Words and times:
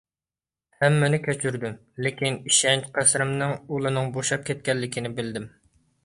ھەممىنى 0.83 1.17
كەچۈردۈم. 1.25 1.75
لېكىن، 2.05 2.39
ئىشەنچ 2.51 2.87
قەسرىمنىڭ 2.95 3.53
ئۇلىنىڭ 3.75 4.09
بوشاپ 4.15 4.49
كەتكەنلىكىنى 4.49 5.13
بىلدىم. 5.21 5.47